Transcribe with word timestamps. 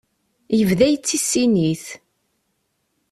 Yebda 0.57 0.87
yettissin-it. 0.89 1.85